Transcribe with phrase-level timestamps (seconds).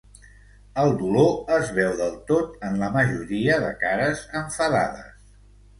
[0.83, 5.35] El dolor es veu del tot en la majoria de cares enfadades.